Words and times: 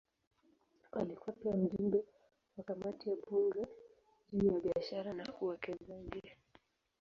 Alikuwa 0.91 1.35
pia 1.35 1.53
mjumbe 1.53 2.03
wa 2.57 2.63
kamati 2.63 3.09
ya 3.09 3.15
bunge 3.29 3.65
juu 4.33 4.47
ya 4.51 4.59
biashara 4.59 5.13
na 5.13 5.25
uwekezaji. 5.41 6.23